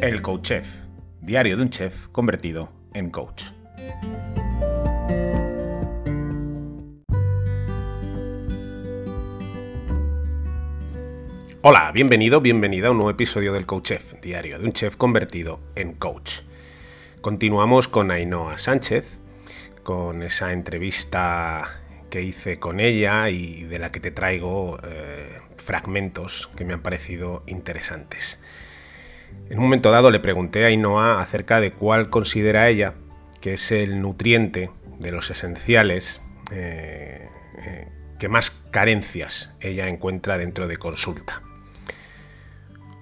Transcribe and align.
El 0.00 0.22
Coach 0.22 0.42
Chef, 0.42 0.86
diario 1.20 1.56
de 1.56 1.62
un 1.64 1.70
chef 1.70 2.06
convertido 2.12 2.68
en 2.94 3.10
coach. 3.10 3.46
Hola, 11.62 11.90
bienvenido, 11.92 12.40
bienvenida 12.40 12.86
a 12.86 12.90
un 12.92 12.98
nuevo 12.98 13.10
episodio 13.10 13.52
del 13.52 13.66
Coach 13.66 13.88
Chef, 13.88 14.20
diario 14.22 14.60
de 14.60 14.66
un 14.66 14.72
chef 14.72 14.94
convertido 14.94 15.58
en 15.74 15.94
coach. 15.94 16.42
Continuamos 17.20 17.88
con 17.88 18.12
Ainhoa 18.12 18.56
Sánchez, 18.56 19.18
con 19.82 20.22
esa 20.22 20.52
entrevista 20.52 21.82
que 22.08 22.22
hice 22.22 22.60
con 22.60 22.78
ella 22.78 23.30
y 23.30 23.64
de 23.64 23.80
la 23.80 23.90
que 23.90 23.98
te 23.98 24.12
traigo 24.12 24.78
eh, 24.84 25.40
fragmentos 25.56 26.46
que 26.54 26.64
me 26.64 26.74
han 26.74 26.82
parecido 26.82 27.42
interesantes. 27.48 28.40
En 29.50 29.58
un 29.58 29.64
momento 29.64 29.90
dado 29.90 30.10
le 30.10 30.20
pregunté 30.20 30.64
a 30.64 30.68
Ainhoa 30.68 31.20
acerca 31.20 31.60
de 31.60 31.72
cuál 31.72 32.10
considera 32.10 32.68
ella 32.68 32.94
que 33.40 33.54
es 33.54 33.72
el 33.72 34.00
nutriente 34.00 34.70
de 34.98 35.12
los 35.12 35.30
esenciales 35.30 36.20
eh, 36.50 37.28
eh, 37.58 37.88
que 38.18 38.28
más 38.28 38.50
carencias 38.50 39.54
ella 39.60 39.88
encuentra 39.88 40.38
dentro 40.38 40.66
de 40.66 40.76
consulta. 40.76 41.42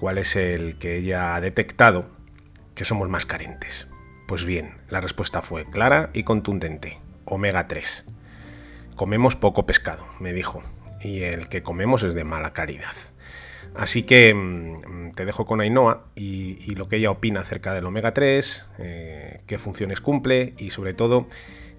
¿Cuál 0.00 0.18
es 0.18 0.36
el 0.36 0.78
que 0.78 0.96
ella 0.96 1.34
ha 1.34 1.40
detectado 1.40 2.10
que 2.74 2.84
somos 2.84 3.08
más 3.08 3.26
carentes? 3.26 3.88
Pues 4.26 4.46
bien, 4.46 4.78
la 4.88 5.00
respuesta 5.00 5.42
fue 5.42 5.68
clara 5.68 6.10
y 6.14 6.22
contundente. 6.24 6.98
Omega 7.24 7.68
3. 7.68 8.06
Comemos 8.96 9.36
poco 9.36 9.64
pescado, 9.66 10.06
me 10.18 10.32
dijo, 10.32 10.62
y 11.02 11.22
el 11.22 11.48
que 11.48 11.62
comemos 11.62 12.02
es 12.02 12.14
de 12.14 12.24
mala 12.24 12.52
calidad. 12.52 12.92
Así 13.74 14.02
que 14.02 14.34
mm, 14.34 14.91
te 15.14 15.24
dejo 15.24 15.44
con 15.44 15.60
Ainhoa 15.60 16.04
y, 16.14 16.74
lo 16.74 16.86
que 16.86 16.96
ella 16.96 17.10
opina 17.10 17.40
acerca 17.40 17.72
del 17.74 17.86
omega 17.86 18.14
3, 18.14 18.70
eh, 18.78 19.40
qué 19.46 19.58
funciones 19.58 20.00
cumple 20.00 20.54
y 20.58 20.70
sobre 20.70 20.94
todo 20.94 21.26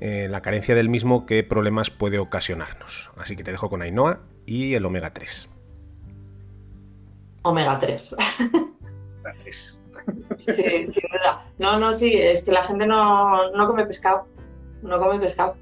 eh, 0.00 0.28
la 0.28 0.40
carencia 0.40 0.74
del 0.74 0.88
mismo, 0.88 1.26
qué 1.26 1.44
problemas 1.44 1.90
puede 1.90 2.18
ocasionarnos. 2.18 3.12
Así 3.16 3.36
que 3.36 3.44
te 3.44 3.50
dejo 3.50 3.68
con 3.68 3.82
Ainhoa 3.82 4.20
y 4.46 4.74
el 4.74 4.84
omega 4.84 5.12
3. 5.12 5.48
Omega 7.42 7.78
3. 7.78 8.16
sí, 10.38 10.52
sin 10.52 10.84
duda. 10.86 11.44
No, 11.58 11.78
no, 11.78 11.94
sí, 11.94 12.14
es 12.14 12.42
que 12.44 12.52
la 12.52 12.62
gente 12.62 12.86
no, 12.86 13.50
no 13.52 13.66
come 13.66 13.86
pescado. 13.86 14.26
No 14.82 14.98
come 14.98 15.18
pescado. 15.18 15.56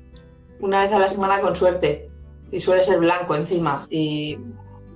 Una 0.60 0.82
vez 0.84 0.92
a 0.92 0.98
la 0.98 1.08
semana 1.08 1.40
con 1.40 1.54
suerte. 1.54 2.08
Y 2.50 2.60
suele 2.60 2.82
ser 2.82 2.98
blanco 2.98 3.34
encima. 3.34 3.86
Y 3.90 4.38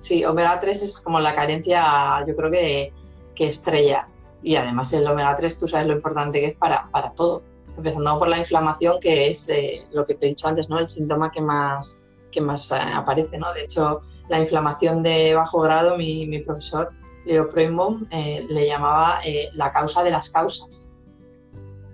sí, 0.03 0.25
omega 0.25 0.59
3 0.59 0.81
es 0.81 0.99
como 0.99 1.19
la 1.19 1.33
carencia, 1.33 2.23
yo 2.27 2.35
creo 2.35 2.51
que, 2.51 2.93
que 3.33 3.47
estrella. 3.47 4.05
Y 4.43 4.57
además 4.57 4.91
el 4.93 5.07
omega 5.07 5.35
3, 5.35 5.57
tú 5.57 5.67
sabes 5.67 5.87
lo 5.87 5.93
importante 5.93 6.41
que 6.41 6.47
es 6.47 6.55
para, 6.55 6.89
para 6.91 7.11
todo. 7.13 7.41
Empezando 7.75 8.19
por 8.19 8.27
la 8.27 8.37
inflamación, 8.37 8.99
que 8.99 9.29
es 9.29 9.49
eh, 9.49 9.87
lo 9.93 10.05
que 10.05 10.13
te 10.15 10.25
he 10.25 10.29
dicho 10.29 10.47
antes, 10.47 10.69
¿no? 10.69 10.77
El 10.77 10.89
síntoma 10.89 11.31
que 11.31 11.41
más, 11.41 12.05
que 12.31 12.41
más 12.41 12.69
eh, 12.71 12.75
aparece, 12.93 13.37
¿no? 13.37 13.51
De 13.53 13.63
hecho, 13.63 14.01
la 14.27 14.39
inflamación 14.39 15.01
de 15.01 15.33
bajo 15.33 15.61
grado, 15.61 15.97
mi, 15.97 16.27
mi 16.27 16.39
profesor 16.39 16.91
Leo 17.25 17.47
Proimbaum 17.47 18.05
eh, 18.11 18.45
le 18.49 18.67
llamaba 18.67 19.19
la 19.53 19.71
causa 19.71 20.03
de 20.03 20.11
las 20.11 20.29
causas. 20.29 20.89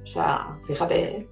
O 0.04 0.08
sea, 0.08 0.58
fíjate, 0.66 1.30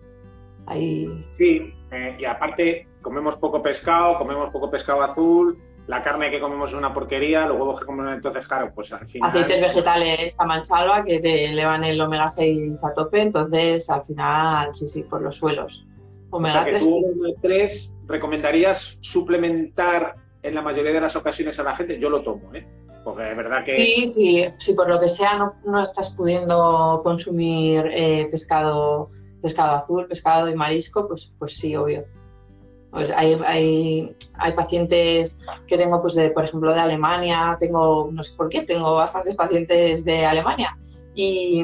ahí... 0.68 1.26
Sí, 1.36 1.74
y 2.20 2.26
aparte 2.26 2.88
comemos 3.02 3.36
poco 3.38 3.62
pescado, 3.64 4.18
comemos 4.20 4.52
poco 4.52 4.70
pescado 4.70 5.02
azul, 5.02 5.58
la 5.88 6.04
carne 6.04 6.30
que 6.30 6.40
comemos 6.40 6.72
es 6.72 6.76
una 6.76 6.94
porquería, 6.94 7.46
los 7.46 7.58
huevos 7.58 7.80
que 7.80 7.86
comemos 7.86 8.14
entonces, 8.14 8.46
claro, 8.46 8.72
pues 8.76 8.92
al 8.92 9.08
final... 9.08 9.30
Aceites 9.30 9.62
vegetales 9.62 10.36
salva 10.64 11.04
que 11.04 11.20
te 11.20 11.46
elevan 11.46 11.84
el 11.86 12.00
omega 12.00 12.30
6 12.30 12.84
a 12.84 12.94
tope, 12.94 13.22
entonces 13.22 13.90
al 13.90 14.06
final, 14.06 14.76
sí, 14.76 14.88
sí, 14.90 15.04
por 15.04 15.22
los 15.22 15.38
suelos. 15.38 15.86
Omega 16.30 16.62
o 16.62 16.64
sea, 16.64 16.66
que 16.66 16.72
3... 16.72 16.84
tú, 16.84 16.98
omega 16.98 17.40
3 17.42 17.94
recomendarías 18.06 19.00
suplementar 19.02 20.16
en 20.44 20.56
la 20.56 20.62
mayoría 20.62 20.92
de 20.92 21.02
las 21.02 21.16
ocasiones 21.16 21.58
a 21.60 21.64
la 21.64 21.76
gente, 21.76 21.98
yo 22.00 22.10
lo 22.10 22.22
tomo, 22.22 22.54
¿eh? 22.54 22.68
Porque 23.06 23.32
es 23.32 23.38
verdad 23.38 23.64
que... 23.64 23.78
Sí, 23.78 24.10
sí, 24.10 24.46
si 24.58 24.74
por 24.74 24.90
lo 24.90 25.00
que 25.00 25.08
sea 25.08 25.38
no, 25.38 25.54
no 25.66 25.82
estás 25.82 26.14
pudiendo 26.18 27.00
consumir 27.02 27.90
eh, 27.94 28.28
pescado, 28.30 29.10
pescado 29.42 29.78
azul, 29.78 30.06
pescado 30.08 30.50
y 30.50 30.56
marisco, 30.56 31.08
pues, 31.08 31.32
pues 31.40 31.58
sí, 31.58 31.74
obvio. 31.78 32.04
Pues 32.98 33.12
hay, 33.12 33.40
hay, 33.46 34.12
hay, 34.40 34.52
pacientes 34.54 35.40
que 35.68 35.78
tengo, 35.78 36.02
pues 36.02 36.16
de, 36.16 36.32
por 36.32 36.46
ejemplo, 36.46 36.74
de 36.74 36.80
Alemania, 36.80 37.56
tengo, 37.60 38.10
no 38.12 38.24
sé 38.24 38.36
por 38.36 38.50
qué, 38.50 38.64
tengo 38.64 38.96
bastantes 38.96 39.36
pacientes 39.36 40.04
de 40.04 40.26
Alemania. 40.26 40.76
Y, 41.14 41.64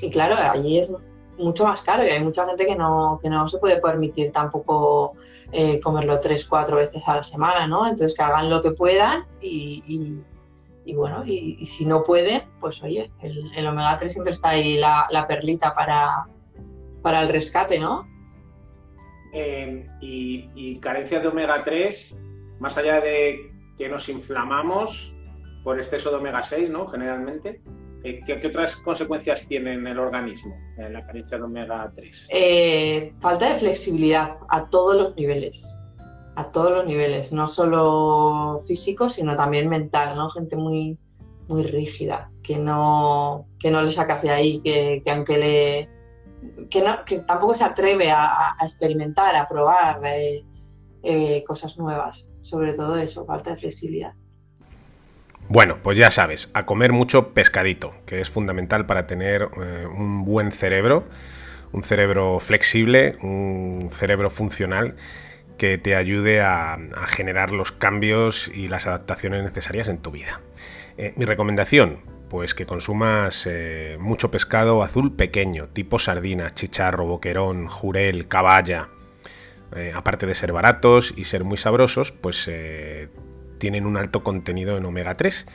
y 0.00 0.10
claro, 0.12 0.36
allí 0.36 0.78
es 0.78 0.92
mucho 1.38 1.64
más 1.64 1.82
caro 1.82 2.04
y 2.04 2.10
hay 2.10 2.22
mucha 2.22 2.46
gente 2.46 2.64
que 2.66 2.76
no, 2.76 3.18
que 3.20 3.28
no 3.28 3.48
se 3.48 3.58
puede 3.58 3.80
permitir 3.80 4.30
tampoco 4.30 5.14
eh, 5.50 5.80
comerlo 5.80 6.20
tres, 6.20 6.46
cuatro 6.46 6.76
veces 6.76 7.02
a 7.08 7.16
la 7.16 7.24
semana, 7.24 7.66
¿no? 7.66 7.84
Entonces 7.84 8.16
que 8.16 8.22
hagan 8.22 8.48
lo 8.48 8.62
que 8.62 8.70
puedan 8.70 9.26
y, 9.40 10.22
y, 10.84 10.94
bueno, 10.94 11.24
y, 11.26 11.66
si 11.66 11.84
no 11.84 12.04
pueden, 12.04 12.42
pues 12.60 12.80
oye, 12.84 13.10
el, 13.22 13.50
el 13.56 13.66
omega 13.66 13.96
3 13.98 14.12
siempre 14.12 14.34
está 14.34 14.50
ahí 14.50 14.76
la, 14.76 15.08
la 15.10 15.26
perlita 15.26 15.74
para, 15.74 16.28
para 17.02 17.22
el 17.22 17.28
rescate, 17.28 17.80
¿no? 17.80 18.11
Eh, 19.32 19.86
y, 20.00 20.48
y, 20.54 20.78
carencia 20.78 21.20
de 21.20 21.28
omega 21.28 21.62
3, 21.62 22.18
más 22.60 22.76
allá 22.76 23.00
de 23.00 23.50
que 23.78 23.88
nos 23.88 24.08
inflamamos 24.08 25.14
por 25.64 25.78
exceso 25.78 26.10
de 26.10 26.16
omega 26.16 26.42
6, 26.42 26.70
¿no? 26.70 26.86
Generalmente. 26.86 27.62
¿Qué, 28.02 28.20
qué 28.26 28.48
otras 28.48 28.74
consecuencias 28.76 29.46
tiene 29.46 29.74
en 29.74 29.86
el 29.86 29.98
organismo 30.00 30.56
eh, 30.76 30.90
la 30.90 31.06
carencia 31.06 31.38
de 31.38 31.44
omega 31.44 31.92
3? 31.94 32.28
Eh, 32.30 33.14
falta 33.20 33.52
de 33.52 33.60
flexibilidad 33.60 34.38
a 34.48 34.68
todos 34.68 34.96
los 35.00 35.16
niveles. 35.16 35.78
A 36.34 36.50
todos 36.50 36.72
los 36.72 36.86
niveles, 36.86 37.30
no 37.30 37.46
solo 37.46 38.58
físico, 38.66 39.08
sino 39.08 39.36
también 39.36 39.68
mental, 39.68 40.16
¿no? 40.16 40.28
Gente 40.30 40.56
muy, 40.56 40.98
muy 41.48 41.62
rígida, 41.62 42.30
que 42.42 42.58
no, 42.58 43.46
que 43.60 43.70
no 43.70 43.82
le 43.82 43.92
sacas 43.92 44.22
de 44.22 44.30
ahí, 44.30 44.60
que, 44.62 45.02
que 45.04 45.10
aunque 45.10 45.38
le, 45.38 45.88
que, 46.70 46.82
no, 46.82 47.04
que 47.04 47.20
tampoco 47.20 47.54
se 47.54 47.64
atreve 47.64 48.10
a, 48.10 48.56
experimentar, 48.60 49.34
a 49.36 49.46
probar 49.46 50.00
eh, 50.04 50.44
eh, 51.02 51.44
cosas 51.46 51.76
nuevas. 51.78 52.28
Sobre 52.42 52.72
todo 52.72 52.96
eso, 52.96 53.24
falta 53.24 53.50
de 53.50 53.56
flexibilidad. 53.56 54.14
Bueno, 55.48 55.78
pues 55.82 55.98
ya 55.98 56.10
sabes, 56.10 56.50
a 56.54 56.64
comer 56.64 56.92
mucho 56.92 57.34
pescadito, 57.34 57.92
que 58.06 58.20
es 58.20 58.30
fundamental 58.30 58.86
para 58.86 59.06
tener 59.06 59.48
eh, 59.60 59.86
un 59.86 60.24
buen 60.24 60.50
cerebro, 60.50 61.04
un 61.72 61.82
cerebro 61.82 62.38
flexible, 62.38 63.16
un 63.22 63.88
cerebro 63.90 64.30
funcional 64.30 64.96
que 65.58 65.78
te 65.78 65.94
ayude 65.94 66.40
a, 66.40 66.78
generar 67.08 67.52
los 67.52 67.70
cambios 67.70 68.48
y 68.48 68.68
las 68.68 68.86
adaptaciones 68.86 69.42
necesarias 69.44 69.88
en 69.88 69.98
tu 69.98 70.10
vida. 70.10 70.40
Mi 71.16 71.24
recomendación, 71.24 72.00
pues 72.32 72.54
que 72.54 72.64
consumas 72.64 73.46
eh, 73.46 73.98
mucho 74.00 74.30
pescado 74.30 74.82
azul 74.82 75.14
pequeño, 75.14 75.68
tipo 75.68 75.98
sardinas, 75.98 76.54
chicharro, 76.54 77.04
boquerón, 77.04 77.68
jurel, 77.68 78.26
caballa. 78.26 78.88
Eh, 79.76 79.92
aparte 79.94 80.24
de 80.24 80.32
ser 80.32 80.50
baratos 80.50 81.12
y 81.14 81.24
ser 81.24 81.44
muy 81.44 81.58
sabrosos, 81.58 82.10
pues 82.10 82.48
eh, 82.50 83.10
tienen 83.58 83.84
un 83.84 83.98
alto 83.98 84.22
contenido 84.22 84.78
en 84.78 84.86
omega 84.86 85.14
3 85.14 85.46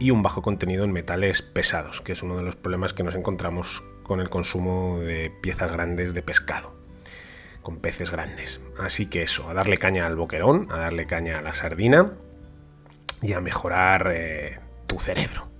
y 0.00 0.10
un 0.10 0.22
bajo 0.22 0.40
contenido 0.40 0.84
en 0.84 0.92
metales 0.92 1.42
pesados, 1.42 2.00
que 2.00 2.12
es 2.12 2.22
uno 2.22 2.38
de 2.38 2.44
los 2.44 2.56
problemas 2.56 2.94
que 2.94 3.02
nos 3.02 3.14
encontramos 3.14 3.84
con 4.02 4.18
el 4.18 4.30
consumo 4.30 5.00
de 5.00 5.28
piezas 5.28 5.70
grandes 5.70 6.14
de 6.14 6.22
pescado, 6.22 6.74
con 7.60 7.76
peces 7.76 8.10
grandes. 8.10 8.62
Así 8.80 9.04
que 9.04 9.20
eso, 9.20 9.50
a 9.50 9.52
darle 9.52 9.76
caña 9.76 10.06
al 10.06 10.16
boquerón, 10.16 10.68
a 10.72 10.78
darle 10.78 11.04
caña 11.04 11.40
a 11.40 11.42
la 11.42 11.52
sardina 11.52 12.14
y 13.20 13.34
a 13.34 13.42
mejorar 13.42 14.14
tu 14.86 14.98
cerebro. 14.98 15.51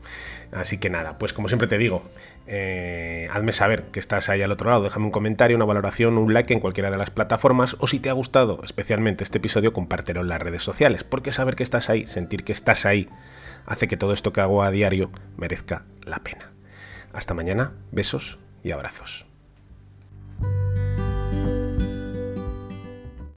Así 0.53 0.77
que 0.77 0.91
nada, 0.91 1.17
pues 1.17 1.33
como 1.33 1.49
siempre 1.49 1.67
te 1.67 1.79
digo, 1.79 2.03
eh, 2.47 3.27
hazme 3.33 3.53
saber 3.53 3.85
que 3.85 4.01
estás 4.01 4.29
ahí 4.29 4.43
al 4.43 4.53
otro 4.53 4.71
lado, 4.71 4.83
déjame 4.83 5.07
un 5.07 5.11
comentario, 5.11 5.57
una 5.57 5.65
valoración, 5.65 6.19
un 6.19 6.35
like 6.35 6.53
en 6.53 6.61
cualquiera 6.61 6.91
de 6.91 6.99
las 6.99 7.11
plataformas 7.11 7.77
o 7.79 7.87
si 7.87 8.01
te 8.01 8.11
ha 8.11 8.13
gustado 8.13 8.61
especialmente 8.63 9.25
este 9.25 9.39
episodio, 9.39 9.73
compártelo 9.73 10.21
en 10.21 10.29
las 10.29 10.43
redes 10.43 10.63
sociales, 10.63 11.05
porque 11.05 11.33
saber 11.33 11.57
que 11.57 11.63
estás 11.63 11.89
ahí, 11.89 12.07
sentir 12.07 12.45
que 12.45 12.53
estás 12.53 12.85
ahí, 12.85 13.09
hace 13.65 13.89
que 13.89 13.97
todo 13.97 14.13
esto 14.13 14.35
que 14.35 14.43
hago 14.43 14.63
a 14.63 14.71
diario 14.71 15.11
merezca 15.39 15.87
la 16.05 16.19
pena. 16.19 16.51
Hasta 17.15 17.33
mañana, 17.33 17.73
besos 17.91 18.39
y 18.63 18.73
abrazos. 18.73 19.32